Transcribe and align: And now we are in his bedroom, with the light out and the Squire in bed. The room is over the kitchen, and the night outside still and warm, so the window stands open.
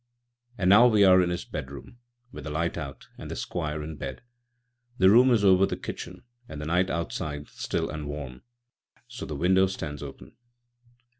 And 0.57 0.71
now 0.71 0.87
we 0.87 1.03
are 1.03 1.21
in 1.21 1.29
his 1.29 1.45
bedroom, 1.45 1.99
with 2.31 2.43
the 2.45 2.49
light 2.49 2.75
out 2.75 3.07
and 3.19 3.29
the 3.29 3.35
Squire 3.35 3.83
in 3.83 3.97
bed. 3.97 4.23
The 4.97 5.11
room 5.11 5.29
is 5.29 5.45
over 5.45 5.67
the 5.67 5.77
kitchen, 5.77 6.23
and 6.49 6.59
the 6.59 6.65
night 6.65 6.89
outside 6.89 7.47
still 7.49 7.87
and 7.87 8.07
warm, 8.07 8.41
so 9.07 9.27
the 9.27 9.35
window 9.35 9.67
stands 9.67 10.01
open. 10.01 10.35